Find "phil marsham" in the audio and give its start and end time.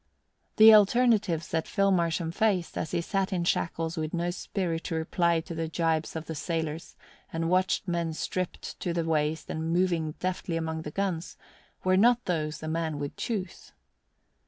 1.67-2.31